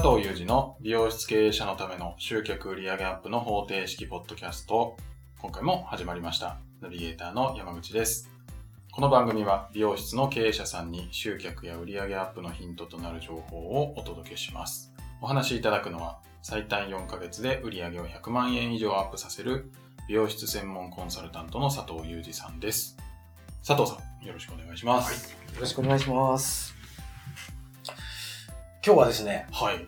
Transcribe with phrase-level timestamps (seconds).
[0.00, 4.96] 佐藤裕二の美容室経営者のための集客売上アップの方程式ポッドキャスト。
[5.40, 6.60] 今回も始まりました。
[6.80, 8.30] ナビゲーターの山口です。
[8.92, 14.92] この番組は美容室の経営者さんに集客や売上アップのヒントとなる情報をお届けします。
[15.20, 19.68] お話しいただくのは最短4ヶ月で売上を100万円以上アップさせる
[20.06, 22.96] 美容室専門コンサルタントの佐藤裕二さんです。
[23.66, 25.32] 佐藤さん、よろしくお願いします。
[25.32, 26.77] よろしくお願いします。
[28.84, 29.86] 今日はですね、はい。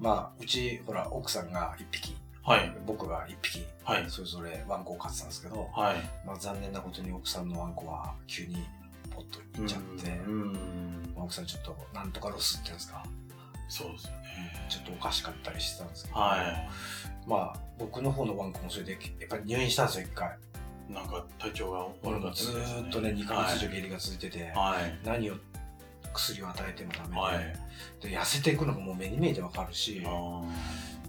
[0.00, 2.76] まあ、うち、ほら、奥さんが1匹、はい。
[2.84, 4.04] 僕が1匹、はい。
[4.08, 5.96] それぞれワンコを飼ってたんですけど、はい。
[6.26, 8.66] まあ、残念なことに奥さんのワンコは急に
[9.14, 10.52] ポッと行っちゃって、うん。
[11.14, 13.04] まあ奥さんちょっと、なんとかロスっていうんですか、
[13.68, 14.66] そうですよね。
[14.68, 16.68] ちょっとおかしかったりしてたんですけど、は
[17.26, 20.36] まあ、僕の方のワンコもそれで、やっぱり入院したんですよ、1回。
[20.90, 20.92] い。
[20.92, 24.98] なんか体調が悪かったずですーっとね、2ヶ月以上下痢が続いてて、はい。
[25.06, 25.34] 何を
[26.14, 27.56] 薬を与えてもダメで、はい。
[28.00, 30.42] で痩せていくのがもう目に見えてわかるし、あ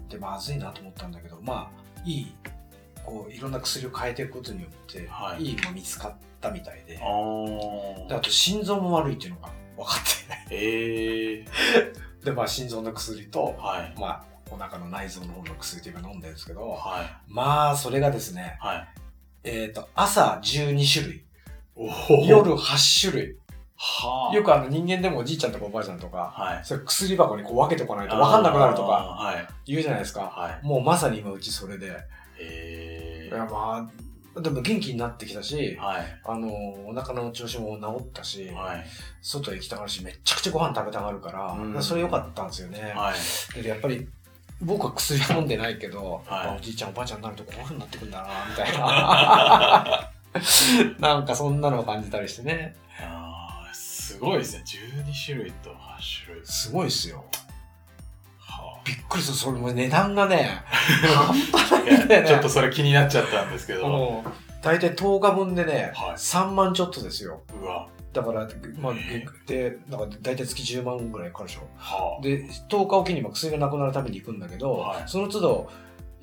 [0.08, 2.34] でまずいなと思ったんだけどまあいい
[3.04, 6.96] こういろんな薬を変えていくことによって、はいい、いの見つかったみたいで。
[6.96, 11.44] であと心臓も悪いっていうのが分かってええ
[12.24, 13.62] でまあ心臓の薬とー。
[13.62, 13.94] はい。
[13.98, 17.32] まあお腹の内臓の方の薬っていうか飲んでるんですけどはい。
[17.32, 18.88] まあそれがですねはい。
[19.44, 21.24] えっ、と朝12種類
[21.76, 21.86] お
[22.24, 23.36] 夜8種類
[23.76, 24.34] はあ。
[24.34, 26.64] よくあの人間でもおじいちゃんとかおばあちゃんとかはい。
[26.64, 29.46] それ薬箱にこう分けておかないと分かんなくなるとか。
[29.66, 30.66] 言うじゃないですかはい。
[30.66, 31.92] もうまさに今うちそれで
[32.40, 33.88] えいやま
[34.36, 35.82] あでも元気になってきたしー。
[35.82, 36.02] はい。
[36.24, 36.48] あの、
[36.86, 38.84] お腹の調子も治ったし、はい。
[39.22, 42.92] 外へ行きたがるし、めっちゃくちゃご飯食べたがるから、うんそれ良かったんですよね。
[42.94, 43.14] は
[43.58, 43.62] い。
[43.62, 44.06] でやっぱり、
[44.60, 50.10] 僕は薬飲んでないけど、はいおじいちゃんおばあちゃんになるとこういう風になってくんだな、みたいな。
[51.16, 52.76] なんかそんなのを感じたりしてね。
[54.16, 54.62] すごいですね。
[54.64, 55.74] 12種類と8
[56.24, 56.46] 種類。
[56.46, 57.24] すごいっすよ。
[58.38, 59.36] はびっくりする。
[59.36, 60.62] それも値段がね、
[61.14, 61.32] あ。
[61.54, 62.22] 半端ないいんだよね。
[62.22, 64.24] やちょっとそれ気になっちゃったんですけど。
[64.62, 67.42] 大体10日分でね、はい3万ちょっとですよ。
[67.60, 67.88] うわ。
[68.14, 68.48] だから、
[68.78, 68.94] まあ
[69.46, 71.68] で、なんか大体月10万ぐらいかかるでしょ。
[71.76, 75.70] はで、10日おきにも薬がなくなるために行くんだけど、はいその都度、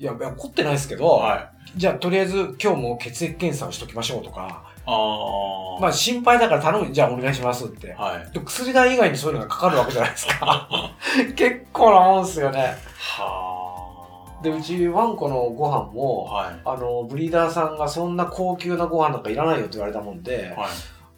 [0.00, 0.98] いや、いや怒ってないですけあ。
[0.98, 1.78] ど、はい。
[1.78, 5.80] じゃあとりあえず今日も血液検査をしときましょうとか、ああ。
[5.80, 7.92] まあ心配だから頼む、じゃあお願いしますって。
[7.92, 8.32] はい。
[8.32, 10.68] で薬代以外にそういうのがかかるわけじゃないですか。
[11.36, 12.76] 結構なもんですよね。
[12.98, 14.42] はあ。
[14.42, 16.60] で、うちワンコのご飯も、はい。
[16.64, 20.68] あの、ブリーダーさんがそんな高級なご飯なんかいらないよって言われたもんで、はい。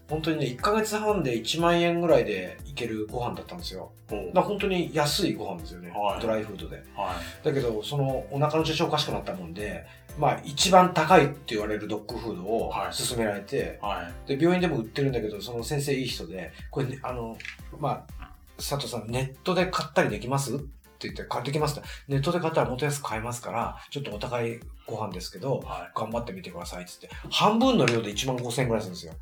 [0.09, 3.91] 本当にね、1ヶ月半で1万円ぐらいでいけるご飯だったんですよ。
[4.33, 5.91] だ本当に安いご飯ですよね。
[5.91, 6.77] はいドライフードで。
[6.95, 7.45] はい。
[7.45, 9.85] だけど、そのお腹の調子おかしくなったもんで、
[10.19, 14.37] まあ一番高いって言われるドッグフードをはい勧められて、はい。
[14.37, 17.37] で、病院でも売ってるんだけど、その先生いい人で、これ、ね、あの、
[17.79, 20.57] まあ、佐藤さん、ネットで買ったりできます？
[20.57, 21.89] って言って、買ってきますって。
[22.09, 25.93] ネットで買ったらもっと安く買えますから、ちょっとお高いご飯ですけど、はい。
[25.95, 29.13] 頑張ってみてくださいって言って、半分の量で1万5千円ぐらいするんですよ。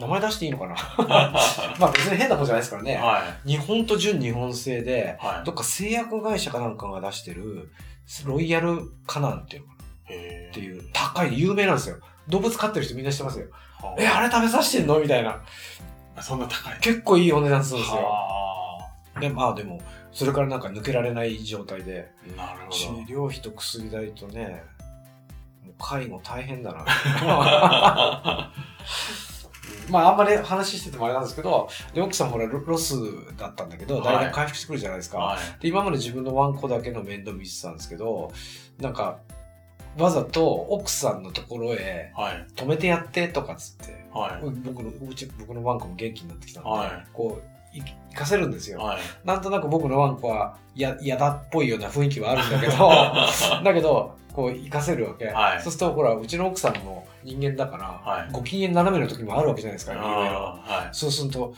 [0.00, 0.74] 名前出していいのかな？
[1.78, 2.96] まあ別に変なもんじゃないですからね。
[2.96, 3.48] はい。
[3.50, 5.44] 日本と純日本製で、はい。
[5.44, 7.70] どっか製薬会社かなんかが出してる、
[8.24, 9.73] ロイヤルカナンっていうの
[10.04, 11.96] っていう、高い、有名なんですよ。
[12.28, 13.46] 動物飼ってる人みんな知ってますよ。
[13.82, 14.98] はえ、あれ食べさせてんの？
[15.00, 15.42] みたいな。
[16.20, 16.78] そんな高い。
[16.80, 18.02] 結構いいお値段するんですよ。
[18.02, 19.80] はで、まあでも、
[20.12, 22.56] それからなんか抜けられない状態で、あ。
[22.56, 23.00] なる治ほど。
[23.02, 24.62] 療費と薬代とね、
[25.64, 26.84] もう介護大変だな。
[29.90, 32.94] まああんまり話しててもあれなんですけど、で奥さんほらロロス
[33.36, 35.18] だったんだけど、だいぶ回復してくるじゃないですか。
[35.18, 35.38] はい。
[35.60, 38.32] で今まで自分のワンコだけの面倒見てたんですけど
[38.78, 39.18] なんか
[39.98, 42.46] わざと奥さんのところへはい。
[42.54, 44.46] 止めてやってとかっつってはい。
[44.64, 47.06] 僕のうち僕のワンコも元気になってきたので、はい。
[47.12, 48.98] こうい行かせるんですよ、はい。
[49.24, 52.88] なんとなく僕のワンコはや嫌だっぽいような雰囲気はあるんだけど
[53.64, 55.62] だけどこう行かせるわけ、はい。
[55.62, 58.28] そうするとほらうちの奥さんも人間だから、はい。
[58.32, 60.10] ご機嫌斜めの時もあるわけじゃないですかいろいろ。
[60.12, 61.54] はそうすると、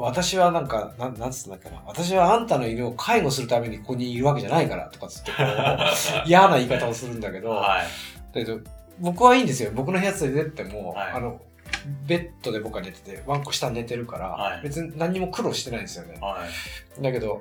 [0.00, 5.32] 私はなんか、なんなんつったんだっけな、私はあんたの犬を介護するためにここにいるわけじゃないからとかつって
[6.26, 7.40] 嫌な言い方をするんだけい。
[7.40, 7.86] ど、はい。
[8.34, 8.60] だけど
[8.98, 9.70] 僕はいいんですよ。
[9.74, 11.40] 僕の部屋連れてっても、はいあの、
[12.06, 16.18] ベッドで僕は寝てて、ワンコ下に寝てるから、はい別に何にも苦労してないんですよね。
[16.20, 16.38] は
[16.98, 17.02] い。
[17.02, 17.40] だけど、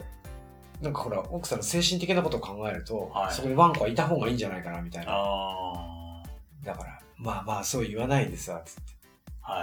[0.82, 5.12] なんかほら、奥さんの精神的なことを考えると、はいそこにワンコはいた方がいいんじゃないかなみたいな。
[5.14, 6.24] あ
[6.64, 8.99] だから、まあまあそう言わないでさ、つって。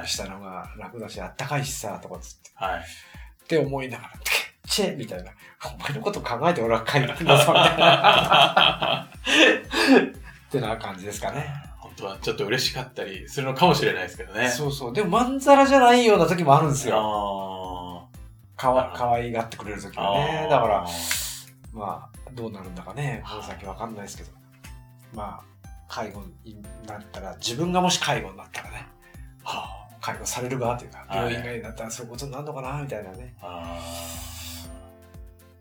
[0.04, 2.50] したのが楽だし、あったかいしさ、とかつって。
[2.54, 2.80] はい。
[2.80, 4.10] って思いながら、
[4.66, 5.30] チェみたいな。
[5.64, 9.08] お前のこと考えて俺は帰ってんだぞ、みたいな。
[10.48, 11.46] ってな感じですかね。
[11.78, 14.48] 本当はちょっと嬉しかったりするのかもしれないですけどね。
[14.48, 14.92] そうそう。
[14.92, 16.96] でも、まんざらじゃないような時もあるんですよ。
[16.98, 18.06] あ
[18.56, 20.02] かわ、かわいがってくれる時あ。
[20.02, 20.48] はね。
[20.50, 20.86] だから、
[21.72, 24.30] まあ、どうなるんだかね、この先わかんないですけど。
[25.14, 28.86] まあ、介護になったら、自分がもし介護になったらね、
[29.46, 33.34] は介護される側というか、はい病院外になったらそういうことになるのかな、みたいなね。
[33.40, 33.78] あ。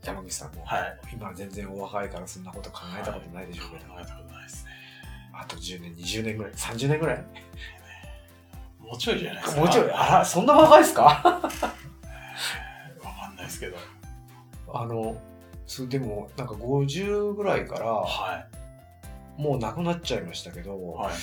[0.04, 1.00] 山口さんも、はい。
[1.14, 4.72] 今全然お若いからそんなこと考えたことないでしょうけど、考えたことないですね。
[5.34, 7.26] あと10年、20年ぐらい、30年ぐらい？
[8.80, 9.62] もうちょいじゃないですか。
[9.62, 11.04] もうちょい、あら、そんな若いですか？
[11.04, 11.50] わか
[13.32, 13.78] んないですけど。
[14.74, 15.20] あの、
[15.66, 18.46] それでも、なんか50ぐらいから、は
[19.38, 20.76] もうなくなっちゃいましたけど、い。
[21.04, 21.14] はい。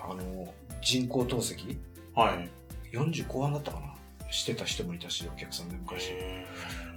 [0.00, 1.76] あの、人工透析？
[2.14, 2.48] はい。
[2.96, 3.86] 40後半だったかな？
[4.30, 6.10] してた人もいたし、お客さんで昔。
[6.12, 6.46] へ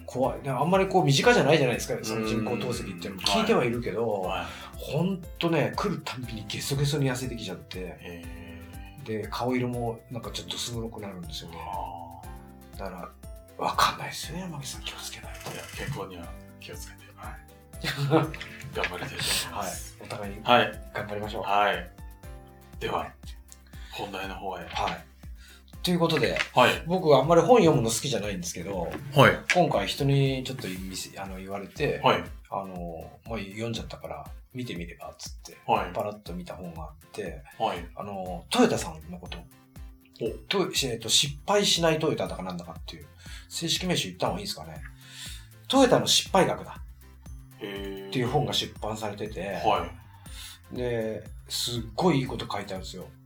[0.06, 0.42] 怖い。
[0.44, 4.46] ねあんまりこう身近じゃないじゃないですか、その人工透析っていうのも聞いてはいるけーど、はい。
[4.78, 8.26] ほんとね、来るたんびにゲソゲソに痩せてきちゃって、へ
[9.04, 11.60] で、顔色もなんかちょっとす黒くなるんですよーね。
[11.62, 13.12] あだか
[13.58, 15.54] ら、わかんないですよね、山木さん気をつけないとー。
[15.54, 16.26] いや、健康には
[16.60, 18.16] 気をつけて、はい。
[18.16, 18.28] は
[18.76, 19.16] 頑張りたいと
[19.52, 19.98] 思いまいす。。
[20.02, 20.82] お互いにはい。
[20.94, 21.44] 頑張りましょう。
[21.44, 21.92] はい。
[22.80, 23.12] では、
[23.96, 24.62] 本題の方へ。
[24.62, 25.06] はい。
[25.84, 26.84] ということで、はい。
[26.88, 29.40] 僕はあんまり本読むの好きじゃないんですけど、はい。
[29.54, 30.68] 今回人にちょっと
[31.22, 32.24] あの言われて、はい。
[32.50, 35.94] あの、まあ、読んじゃったから見てみればっつって、はい。
[35.94, 37.86] パラッと見た本があって、はい。
[37.96, 39.38] あの、トヨタさんのこと、
[40.48, 43.06] とえっと失敗しないトヨタだかなんだかっていう、
[43.50, 44.82] 正式名称言った方がいいですかね。
[45.68, 46.82] トヨタの失敗学だ
[47.58, 47.66] って
[48.20, 49.88] いう本が出版されてて、は
[50.74, 50.76] い。
[50.76, 53.25] で、すっごいいいこと書いてあるんですよ、お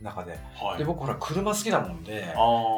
[0.00, 0.38] 中で。
[0.54, 0.78] はい。
[0.78, 2.34] で、僕ほら車好きなもんで、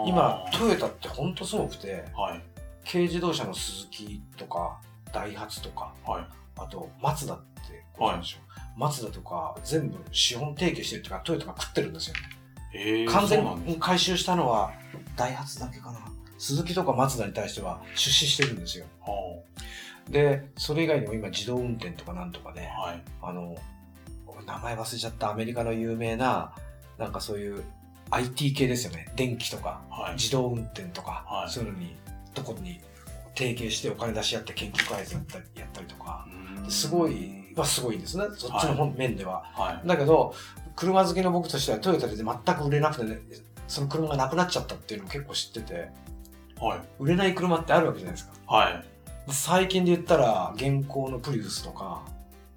[0.07, 2.43] 今、トヨタってほんとすごくて、はい。
[2.91, 4.81] 軽自動車のスズキとか、
[5.13, 6.27] ダイハツとか、はい。
[6.59, 8.39] あと、マツダってご存知でしょ、
[8.77, 13.07] マツダとか全部資本提携してるっていうか、トヨタが食ってるんですよね。
[13.09, 14.73] 完全に回収したのは、
[15.17, 16.01] ダイハツだけかな。
[16.39, 18.85] スズキとかマツダに対しては出資してるんですよ。
[19.01, 19.43] は
[20.11, 23.03] で、それ以外にも今自動運転とかなんとかで、あはい。
[23.23, 23.57] あの、
[24.47, 26.53] 名前忘れちゃったアメリカの有名な、
[26.99, 27.63] なんかそういう
[28.11, 29.09] IT 系ですよね。
[29.17, 30.15] 電気とか、はい。
[30.15, 31.97] 自動運転とか、はいそういうのに、
[32.35, 32.81] どこに
[33.35, 36.27] 提携してお金出し合って研究開発やったりやったりとか、
[36.69, 37.09] すご。
[37.09, 38.25] いはすごいんですね。
[38.37, 39.43] そっちの方面では。
[39.55, 39.89] はい。
[39.89, 40.35] だけど、
[40.75, 43.19] 車好きの僕としてはトヨタで全く売れなくてね、
[43.67, 45.89] その車がなくなっちゃったっていうのを結構知ってて、
[46.61, 46.81] はい。
[46.99, 48.55] 売れない車ってあるわけじゃないですか。
[48.55, 48.85] はい。
[49.29, 52.03] 最近で言ったら、現行のプリウスとか、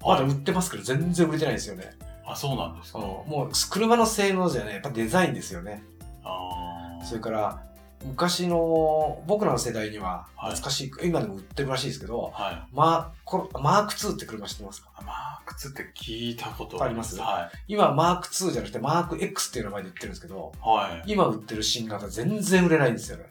[0.02, 1.90] まだ売ってますけど全然売れてないんですよね。
[2.32, 2.98] あ、そうなんですか。
[2.98, 5.82] もう車の性能じゃね、やっぱデザインですよね。
[6.24, 7.62] あーそれから、
[8.04, 12.62] 昔の僕らの世代にははい懐かしい、今でも売ってるらしいですけど、はい。
[12.72, 13.12] マ
[13.60, 14.88] マーク2って車知ってますか？
[15.04, 20.66] マーク2って聞いたことありますは今マーク2じゃなくてマーク X っていう名前で売ってるんですけど、い。
[20.66, 21.12] はい。
[21.12, 23.24] 今売ってる新型全然売れないんですよね。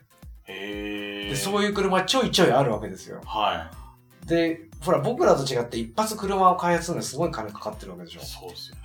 [0.46, 1.30] へえ。
[1.30, 1.64] でそうう。
[1.66, 3.22] いう車ちょいちょいあるわけですよ。
[3.26, 3.72] は
[4.30, 8.24] で、ほら僕らと違って一発車を開発するのにすごい金かかってるわけでしょい。。
[8.24, 8.82] そうですよね。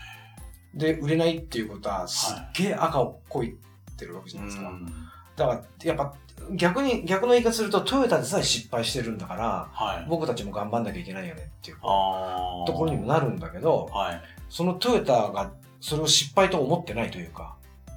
[0.75, 3.57] で、売れないっていうことはすっげえ赤をこい
[3.97, 4.69] てるわけじゃないですか。
[4.69, 4.93] うん
[5.37, 6.15] だから、やっぱ
[6.53, 10.07] 逆に、逆の言い方するとトヨタでさえ失敗してるんだから、はい。
[10.09, 11.77] 僕たちも頑張んなきゃいけないよねっていう。
[11.79, 14.23] ところにもなるんだけど、はい。
[14.49, 17.57] そのトヨタがそれを失敗と思ってないというか、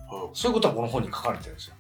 [0.10, 1.76] うそういうことはこの本に書かれてるんですよ。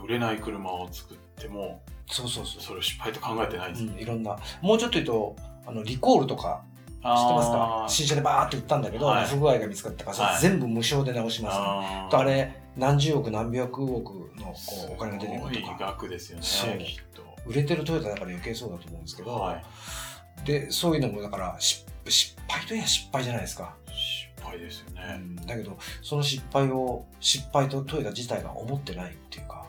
[0.00, 2.62] ん売れない車を作っても、そうそうそう。
[2.62, 4.36] それを失敗と考えてないんですうん、いろんな。
[4.60, 6.62] もうちょっと言うと、あの、リコールとか、
[7.02, 7.84] 知ってますか？
[7.86, 14.54] 新車でバーって売ったんだけど、はい不具合が見つかったから、はい全部無償で直します、あーとあれ、何十億何百億のこ
[14.88, 16.42] うお金が出てくるすごいとか、額ですよね。
[16.42, 17.22] そうきっと。
[17.44, 20.46] 売れてるトヨタだから余計そうだと思うんですけど、はい。
[20.46, 23.74] で、そういうのもだから失、失敗といえば失敗じゃないですか。
[23.88, 25.16] 失敗ですようね。
[25.18, 29.66] んだけど、その失敗を、失敗とトヨタ自体が思ってないっていうか。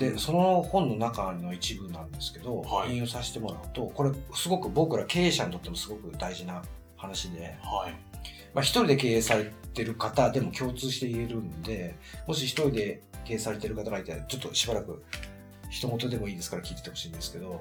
[0.00, 6.62] で、その本の中の一部なんですけど、はい引用させてもらうと、これすごく僕ら経営者にとってもすごく大事な
[6.96, 7.92] 話で、はい。
[8.54, 11.94] まあ、一人で経営されてる方でも共通して言えるんで、
[12.26, 15.04] もし一人で経営されてる方がいたら、ちょっとしばらく
[15.68, 17.60] 人事でもいいですから聞いててほしいんですけど、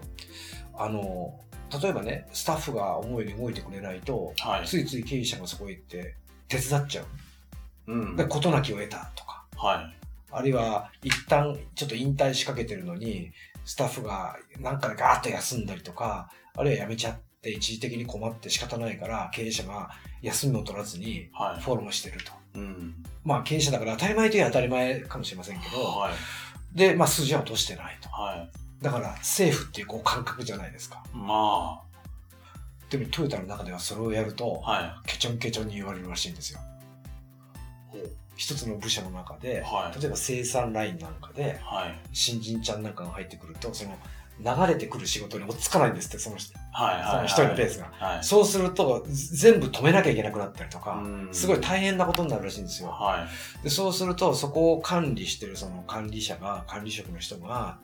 [0.77, 1.38] あの、
[1.81, 4.65] 例えばね、スタッフが思うように動いてくれないと、はい。
[4.65, 6.15] ついつい経営者がそこへ行って
[6.48, 7.05] 手伝っちゃう。
[7.93, 8.15] うん。
[8.15, 9.99] で、事なきを得たとか、はい。
[10.31, 13.31] あるいは一旦ちょっと引退しかけてるのに、
[13.65, 21.62] スタッフがなんかでガーッと休んだりとか、あるいは辞めちゃって一時的に困って仕方ないから、経営者が休みも取らずにはい。
[21.62, 22.31] フォローしてると。
[22.55, 22.95] うん。
[23.24, 26.13] まあ経営者だから当たり前といえば当たり前かもしれませんけど、はい。
[26.77, 28.09] で、まあ数字は落としてないと。
[28.09, 28.83] はい。
[28.83, 31.03] だからセーフっていうこう感覚じゃないですか。
[31.13, 31.81] ま
[32.89, 34.71] でもトヨタの中ではそれをやると、あ。
[34.71, 36.59] はケチョンケチョンに言われるらしいんですよ。
[38.39, 38.41] い。
[38.41, 42.00] 一つの部署の中で、はい例えば生産ラインなんかで、はい。
[42.13, 43.98] 新人ちゃんなんかが入ってくると、その
[44.39, 46.58] 流れてくる仕事に落ち着かないんですって、その人。
[46.72, 47.91] はいの一人のペースが。
[47.91, 48.24] はい。
[48.24, 52.89] そうすると、ず全部止めなきゃいけなくなったりとか、うんすごい大変なことになるらしいんですよ。
[52.89, 53.27] は
[53.60, 53.63] い。
[53.63, 57.79] でそうすると、そこを管理してるその管理者が、管理職の人が、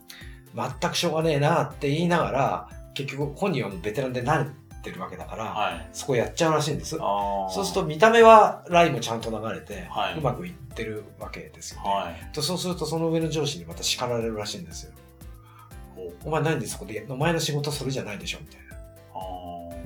[0.55, 4.49] 全くしょうがねえなって言いながら、結局本人はもうベテランで慣
[4.85, 5.89] れてるわけだから、はい。
[5.93, 6.97] そこやっちゃうらしいんです。
[6.97, 11.89] そうすると見た目はラインもちゃんと流れて、はいうまくいってるわけですよね。
[11.89, 12.33] はい。
[12.33, 14.91] とそうするとその上の上司にまた叱られるらしいんですよ。
[16.23, 18.39] お前なんでそこで、お前の仕事はそれじゃないでしょ？
[18.41, 18.65] みたいな。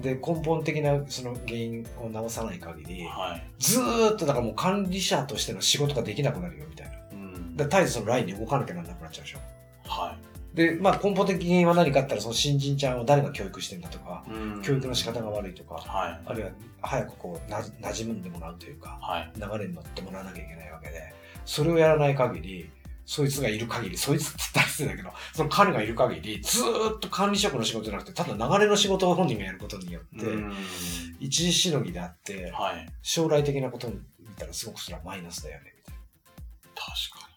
[0.01, 3.43] で、根本的なその原因を直さない限り、はい。
[3.59, 6.93] ずーっとだからもう管理者としての仕事ができなくなるよみたいな。
[7.11, 7.57] うん。
[7.57, 9.39] で、絶えずそのラインに動かなきゃならなくなっちゃうでしょ。
[9.85, 10.15] は
[10.53, 14.31] で、まあ根本的原因は何かあったらその新人ちゃんを誰が教育してんだとか、い。
[14.31, 16.21] うん教育の仕方が悪いとか、はい。
[16.25, 16.51] あるいは
[16.81, 19.31] 早くこうな馴染んでもらうというか、はい。
[19.35, 21.13] 流れに乗ってもらわなきゃいけないわけで、
[21.45, 22.69] それをやらない限り、
[23.05, 30.53] そいつがいる限り、そいつって言ったら失礼だけど、その彼がいる限り、ずーっと管理職の仕事じゃなくて、ただ流れの仕事を本人がやることによって、うん
[31.19, 32.87] 一時しのぎであって、はい。
[33.01, 33.99] 将来的なことを見
[34.37, 35.95] たらすごくそれはマイナスだよね、みたい
[36.75, 37.28] 確かに。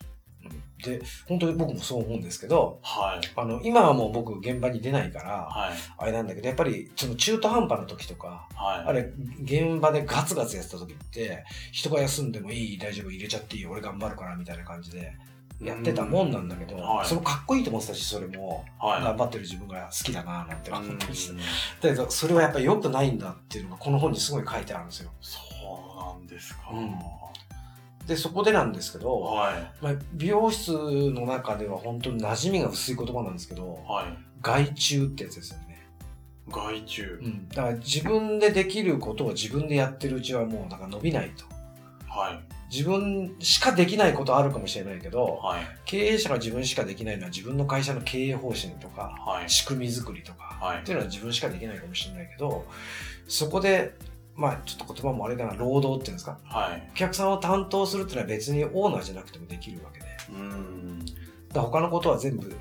[0.91, 0.99] な。
[0.99, 3.27] で、本当に僕もそう思うんですけど、はい。
[3.37, 5.73] あの、今はもう僕現場に出ないから、はい。
[5.99, 8.89] あれなんだけど、やっぱりその中途半端な時とか、はい。
[8.89, 9.13] あれ、
[9.43, 15.13] 現場でガツガツやってた時って、人が休んでもいい、大丈夫、入れちゃっていい、俺頑張るから、みたいな感じで
[15.61, 19.03] やってたもんなんだけど、うんはいそれかっこいいと思ってたし、それも、はい。
[19.03, 21.45] 頑張ってる自分が好きだな、なんて思ってましたうんだ
[21.83, 25.11] けど、それはやっぱり良くないんだっていうのが、この本にすごい書いてあるんですよ。
[25.21, 25.39] そ
[25.97, 26.71] うなんですか。
[26.73, 26.95] うん
[28.07, 29.73] で、そこでなんですけど、はい。
[29.81, 34.19] まあ、美容室の中では本当に馴染みが薄い言葉なんですけど、はい。
[34.41, 35.87] 外注ってやつですよね。
[36.49, 37.27] 外注う。
[37.27, 37.49] ん。
[37.49, 41.45] だから自分でできることを自分でやってるうちはもうなんか伸びないと。
[42.09, 42.53] はい。
[42.75, 45.65] 自分しかできないことあるかもしれないけど、はい。
[45.85, 49.51] 経営者が自分しかできないのは自分の会社の経営方針とか、はい。
[49.51, 52.65] 仕組み作りとか、はいっていうのは自分しかできないかもしれないけど、
[53.29, 53.95] そこで、
[54.35, 56.89] まあちょっと言葉もあれかな、労働っていうんですか、はい。
[56.93, 61.05] お客さんを担当するっていうのは別にオーナーじゃなくてもできるわけで、うん。
[61.55, 62.55] ら他のことは全部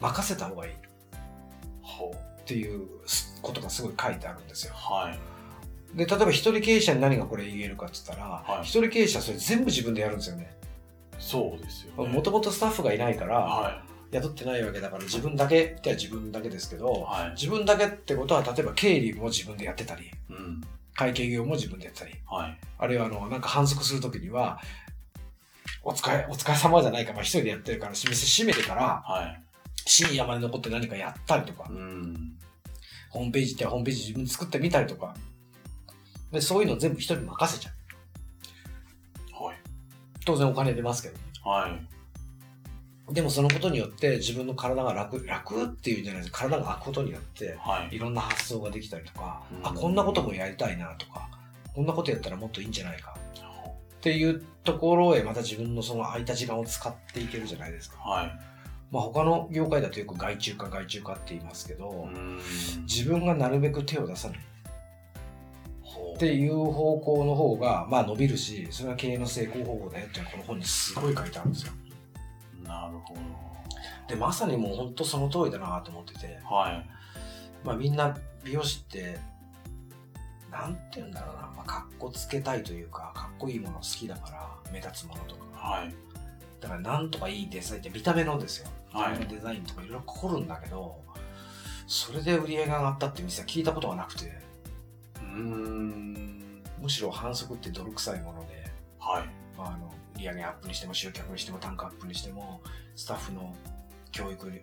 [0.00, 0.76] 任せた方がいいっ。
[2.44, 2.86] ていう
[3.42, 4.74] ことがすごい書いてあるんですよ。
[4.74, 5.10] は
[5.94, 5.96] い。
[5.96, 10.54] で、例えば一人経営者に何がこれ言えるかって言ったら、はい一人経営者はそれ全部自分でやるんですよね。
[11.18, 12.12] そうですよね。
[12.12, 16.78] もともとスタッフがいないから、は雇ってないわけだから自分だけっては自分だけですけい。
[16.78, 17.30] ど、はい。
[17.30, 20.60] 自分だけってことは例えば経理も自分でやってたり、うん。
[20.94, 22.58] 会計業も自分でやってたり、はい。
[22.78, 24.60] あるいはあの、なんか反則するときには、
[25.82, 29.42] お疲れ、お疲れ様じゃないか、まあ一人でやってるから、店閉めてから、はい。
[29.86, 32.38] 深夜まで残って何かやったりとかう、ん。
[33.10, 35.14] ホームページってホームページ自分で作ってみたりとか、
[36.32, 37.70] でそういうの全部一人に任せちゃ
[39.40, 39.44] う。
[39.44, 39.56] はい。
[40.24, 41.16] 当然お金出ますけど。
[41.48, 41.93] はい。
[43.10, 47.96] でもそのことによって自分の体が楽、楽っていうんじゃないです体が空くことによって、はい。
[47.96, 51.28] いろんな発想ができたりとか、うんあ、こんなこともやりたいなとか、
[51.74, 53.14] こんなことやったらもっといいんじゃないか
[53.96, 57.98] っていうところへまた自分のその空いた時間を使っていけるじゃないですか。
[57.98, 58.32] はい。
[58.90, 62.40] まあ他の業界だとよく外注化外注化って言いますけど、うん。
[62.82, 64.38] 自分がなるべく手を出さない
[66.14, 71.72] っていう方向の方がまあ伸びるし、それは経営の成功方法だよっていうのはこの本にすごい書いてあるんですよ。
[72.86, 73.14] なるほ
[74.08, 76.54] で、まさにもう本当その通りだなと思ってて、ど。
[76.54, 76.86] はい。
[77.64, 79.18] まあみんな美容師って、
[80.50, 85.42] なんて言うんだろうな、まあ、かっこつけたいというか、かっこいいもの好きだから、目立つものとか。
[85.56, 85.94] はい。
[86.60, 88.68] だからなんとかいいデザインって見た目のですよ。
[88.92, 91.00] 見はいデザインとかいろいろ凝るんだけど、
[91.86, 94.32] それで売り上げが上がったって店は聞いたことがなくて、
[95.16, 96.62] うーん。
[96.80, 99.24] むしろ反則って泥臭いもので、はい。
[99.56, 99.90] まあ、あの売
[100.24, 102.60] り上げアップにしても集客にしても単価アップにしても
[102.96, 103.54] スタッフの
[104.10, 104.62] 教育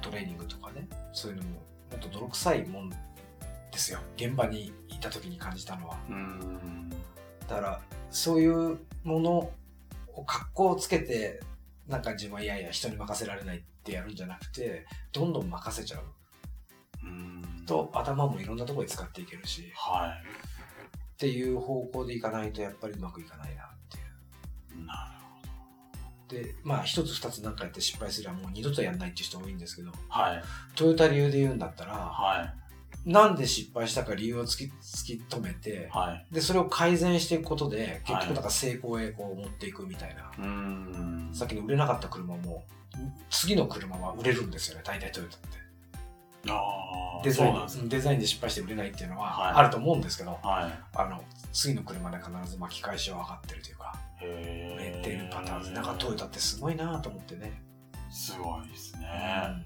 [0.00, 1.60] トレーニングとかねそういうのもも
[1.96, 2.96] っと泥臭いもんで
[3.74, 5.96] すよ現場にいた時に感じたのは。
[7.48, 7.80] だから
[8.10, 9.52] そういうもの
[10.14, 11.40] を格好をつけて
[11.88, 16.04] なんか自分はいやいや人に任せられないってやるんじゃなくてどんどん任せちゃう
[17.06, 17.66] う。
[17.66, 20.12] と頭もいろんなところに使っていけるしは
[21.14, 23.54] っていう方向でいかないとやっぱりうまくいかない。
[23.54, 23.69] な
[26.28, 29.90] でまあ一つ二つなんかやって失敗すればもう二度とやんないっていう人多いんですけど。
[30.08, 30.42] はい。
[30.76, 33.10] トヨタ流で言うんだったらはい。
[33.10, 36.34] なんで失敗したか理由を突き突き止めてはい。
[36.34, 41.30] でそれを改善していくことで結はい局だから成功へこう持っていくみたいな、うーん。
[41.32, 42.64] さっきの売れなかった車も
[43.30, 46.54] 次の車は売れるんですよね大体トヨタってあ
[47.20, 47.24] あ。
[47.24, 47.82] デザイそうなんですね。
[47.84, 50.80] ンデザインで失敗して売れないっていうのはいはあると思うんですけど、はい。
[50.94, 51.22] あの
[51.52, 53.76] 次の車で必ず巻き返しは分かってるという
[54.22, 57.62] 売れてるパターンでなんかトヨタってすごいなと思ってね、
[58.10, 59.08] すごいですね。
[59.48, 59.64] うん。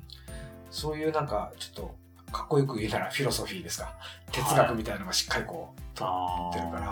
[0.70, 1.94] そういうなんかちょっと
[2.32, 3.94] かっこよく言えたらフィロソフィーですか。
[4.32, 6.84] 哲学みたいなのがしっかりこう、あってるから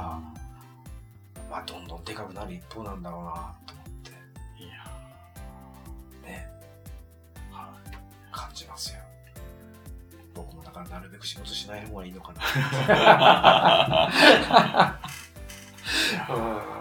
[1.50, 3.30] まあどんどんでかくなる一方なんだろうな
[3.66, 3.86] と思っ
[4.58, 4.84] いや
[6.22, 6.48] てね。
[7.50, 7.74] は
[8.30, 9.00] 感じますよ。
[10.34, 12.40] 僕もだからなるべく仕事しない方がいいのかな。
[12.40, 12.44] い
[16.18, 16.28] や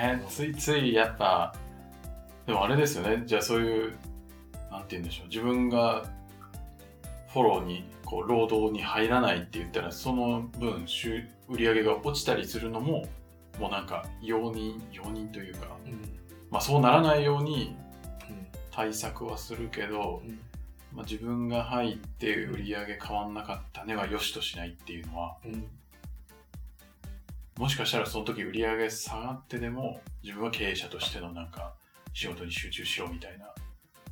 [0.00, 0.24] ね。
[0.28, 1.54] ついついやっぱ
[2.46, 3.22] でもあれですよね。
[3.26, 3.92] じゃあそういう
[4.70, 5.28] なんて言うんでしょう。
[5.28, 6.04] 自分が
[7.28, 13.06] フォローにこう労働に入らないって言ったらその分収売り上げが落ちたりするのも
[13.58, 16.00] もうなんか容認容認というか、うん。
[16.50, 17.76] まあ、そうならないように
[18.28, 18.46] うん。
[18.70, 20.40] 対策はするけど、うん。
[20.94, 25.64] まあ、自分が入って売り上げ変わんなかったねは良しとしないっていうのはうん
[27.60, 31.74] もしかしたらその時売り上げ下がってでも自分は経営者としてのなんか
[32.14, 33.48] 仕事に集中しろみたいな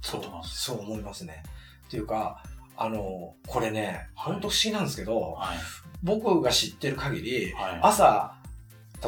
[0.02, 1.42] そうことなんですそう思いますね。
[1.86, 2.42] っていうか
[2.76, 4.32] あのこれねはい。
[4.34, 5.56] 本当不思議なんですけど、はい。
[6.02, 7.80] 僕が知ってる限りはい。
[7.82, 8.34] 朝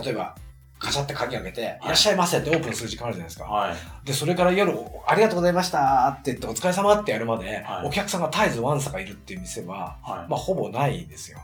[0.02, 0.34] 例えば
[0.78, 3.44] カチャって鍵開けて、い、らっしゃいませってオープンする時間あるじゃないですか。
[3.44, 3.76] はい。
[4.06, 4.72] で、それから夜、
[5.06, 7.86] ありがとうございましたって言って、お疲れ様ってやるまで、はい。
[7.86, 10.30] お客さんが絶えずワンサがいるっていう店は、はい。
[10.30, 11.38] まあ、ほぼないんですよ。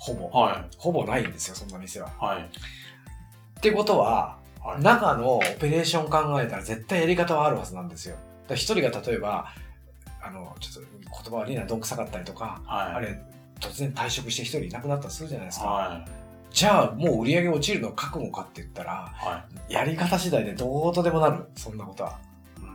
[0.00, 0.28] ほぼ。
[0.30, 2.08] はほぼないんですよ、そんな店は。
[2.08, 8.16] いはいってことは、はい中のオペレーション考えたら絶対やり方はあるはずなんですよ。
[8.48, 9.46] だ一人が例えば、
[10.22, 13.22] あの、ちょっと言葉悪いな、どんくさかったりとか、はいあれ、
[13.58, 15.66] 突然退職して一人いなくなったりするじゃないですか。
[15.66, 16.10] はい
[16.50, 21.44] じゃあ、もう売り上げ落ちるの覚悟かって言ったら、はやり方次第でどうとでもなる。
[21.54, 22.18] そんなことは。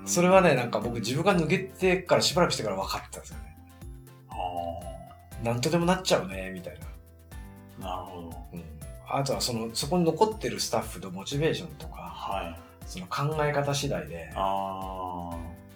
[0.05, 3.57] それはね、なんか僕自分が抜けてからしばらくしてから分かったんですよね。
[4.29, 6.85] あなんとでもなっちゃうね、みたいな。
[7.81, 8.37] あなるほど。
[8.53, 8.63] うん。
[9.07, 12.59] あとはその、そこに残ってるスタッフのモチベーションとか、はい。
[12.87, 15.29] その考え方次第で、あ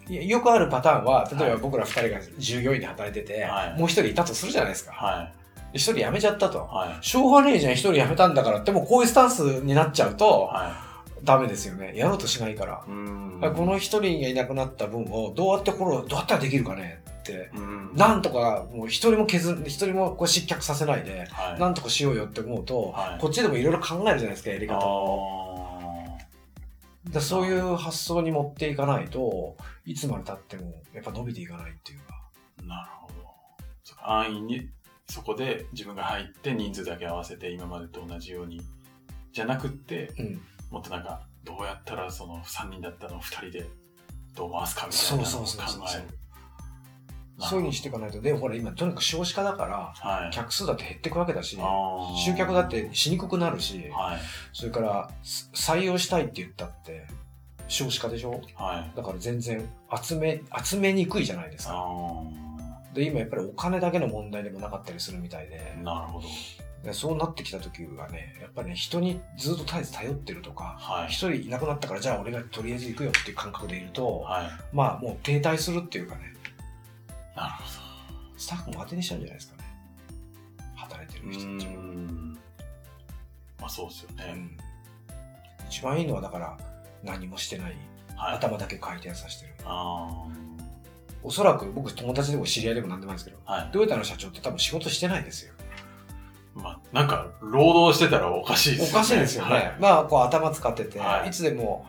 [0.08, 1.56] よくあるパターンは、例えはい。
[1.56, 3.78] ば僕ら二人が従業員で働いてて、はい。
[3.78, 5.06] もう一人いたとするじゃないですあか。
[5.06, 5.32] はい。
[5.72, 6.58] で一人辞めちゃったと。
[6.64, 7.04] はい。
[7.04, 10.90] しょうがねえじゃん、一人辞めたんだからって、もうこういうスタンスになっちゃうと、は
[11.22, 11.92] ダメですよね。
[11.94, 12.82] やろうとしないから。
[12.86, 13.40] いうん。
[13.54, 17.02] この一人がいなくなった分をどうやってフォロー、どうやったらできるかね
[17.54, 25.66] うんなんとかもう一人も削ん、一人もこう失脚させないで、はいなんとかしようよって思うと、はいこっちでもいろいろ考えるじゃないですか、やりあ方を。
[27.08, 32.20] ーだそういう発想に持っていかないと、いつまで経ってもやっぱ伸びていかないっていうか。
[32.66, 34.10] なるほど。
[34.12, 34.68] 安易に
[35.08, 38.60] そこで自分が入って人数だけ合わせて今までと同じように
[39.32, 40.40] じゃなくってうん。
[40.70, 43.66] もっとなんかどうやったらその3人だったのを2人で
[44.36, 46.18] どう回すかみたいなのをそう考そうそうそうえる。
[47.40, 48.20] そういうふうにしていかないと。
[48.20, 50.30] でもほら今とにかく少子化だから、はい。
[50.32, 51.58] 客数だって減っていくわけだし、
[52.24, 54.20] 集客だってしにくくなるし、はい。
[54.52, 57.06] それからす採用したいって言ったって
[57.68, 58.40] 少子化でしょ？
[58.54, 58.96] はい。
[58.96, 59.68] だから全然
[60.02, 61.74] 集め、集めにくいじゃないですか。
[61.76, 62.22] あ
[62.94, 66.28] で、今やっぱりお金だけの問題でもなかったりするみたいでー、なるほど。
[66.82, 71.08] でそうなってきた時はね、やっぱりね、人にずっと絶えず頼ってるとか、はい。
[71.08, 74.46] 一人いなくなったからじゃあ俺がとりあえず行くよっていう感覚でいると、はい。
[74.72, 76.34] まあもう停滞するっていうかね、
[77.40, 77.60] なるほ
[78.36, 79.64] スタッフも当てにしちゃうんじゃないですかね。
[80.76, 81.72] 働いてる人たちは。
[81.72, 82.38] ーん。
[83.60, 84.32] まあそうですよね。
[84.34, 84.56] うん
[85.68, 86.58] 一番いいのはだから
[87.04, 87.76] 何もしてない、
[88.16, 88.36] はい。
[88.36, 89.54] 頭だけ回転させてる。
[89.64, 90.26] あ
[91.22, 93.52] おそらく僕友達でも知り合いでも何でもないですけど、あ。
[93.52, 93.70] はい。
[93.70, 95.54] トヨタの社長って多分仕事してないですよ。
[96.54, 98.90] まあ、なんか、労働してたらおかしいですよね。
[98.90, 99.52] おかしいですよね。
[99.52, 101.86] はいまあ、こう頭使ってて、はいい、つでも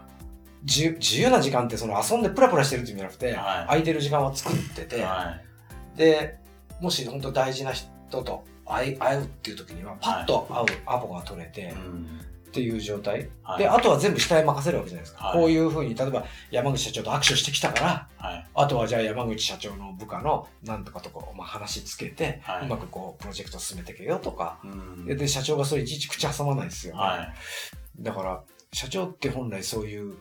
[0.64, 5.36] 自自由な時間ってその遊んでプラプラしてるっていうんじゃなくて、はい空いてる時間を作ってて、は
[5.96, 5.98] い。
[5.98, 6.38] で、
[6.80, 12.22] もし本当大事な人と会い会うっていう時には、パッと会うアポが取れて、うん。
[12.52, 13.30] っていう状態。
[13.44, 13.60] はい。
[13.60, 15.26] で、あとは全部下へ任せるわけじゃないですか。
[15.28, 18.48] はいこういうふうに、例えば山口社長と握手してきたから、はい。
[18.54, 27.24] あとはじゃあ山口社長の部下のなんとかとか、まあ、話つけて、はいうまくこうプロジェクト進めていけよとか、うんで、で社長がそれいちいち口挟まないですよ、ねは
[28.00, 28.04] い。
[28.04, 28.44] だから、
[28.74, 30.16] 社長って本来そういう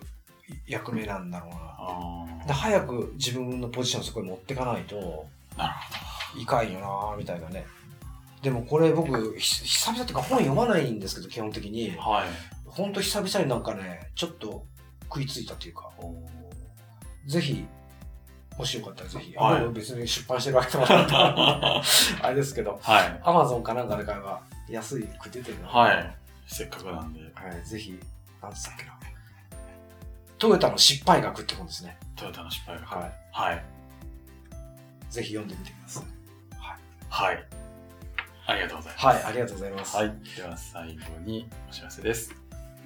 [0.66, 1.56] 役目なんだろうな。
[1.78, 5.26] あで早く自分のポジションをそこに持っていかないと
[6.36, 7.66] いかんよなみたいなね。
[8.42, 12.00] でもこれ僕、ひ久々っていうか本読まないんですけど、基本的にど。。
[12.00, 12.28] はい。
[12.66, 14.64] ほんと久々になんかね、ちょっと
[15.04, 16.14] 食いついたというか、お
[17.26, 17.66] ぜひ、
[18.56, 21.82] もしよかったらぜひ、はい別に出版してるわけでもないから
[22.22, 23.20] あれですけど、はい。
[23.22, 26.16] アマゾンかなんかで買えば安いく出てるのではい。
[26.46, 27.98] せっかくなんで、はい、ぜひ、
[28.42, 28.99] なんつったっけな。
[30.40, 31.98] トヨタの失敗学って本ですね。
[32.16, 32.86] トヨタの失敗が。
[32.86, 33.56] ははい。
[35.10, 35.12] い。
[35.12, 36.04] ぜひ読んでみてください。
[37.10, 37.46] はい。
[38.46, 39.06] ありがとうございます。
[39.06, 39.96] はい、ありがとうございます。
[39.96, 40.14] はい。
[40.34, 42.34] では最後にお知らせです。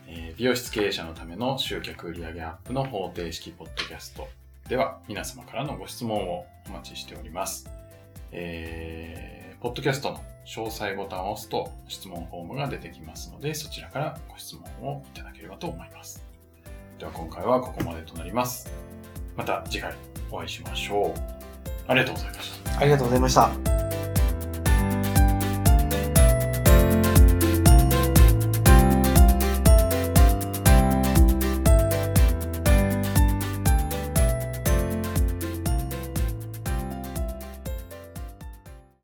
[0.09, 4.29] えー美容室経営者のための集客売上アップの方程式ポッドキャスト
[4.69, 7.71] では、皆様からのご質問をお待ちしております。
[8.33, 16.34] えー、ポッドキャストの詳細ボタンを押すと質問フォームが出てきますので、そちらからご質問をいただければと思います。
[17.05, 18.73] では今回はここまでとなります。
[19.37, 19.93] また次回
[20.31, 21.21] お会いしましょう。
[21.87, 22.81] ありがとうございました。
[22.81, 23.84] ありがとうございました。